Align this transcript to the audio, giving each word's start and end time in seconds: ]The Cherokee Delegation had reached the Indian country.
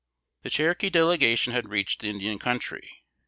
]The 0.41 0.49
Cherokee 0.49 0.89
Delegation 0.89 1.53
had 1.53 1.69
reached 1.69 2.01
the 2.01 2.07
Indian 2.09 2.39
country. 2.39 3.03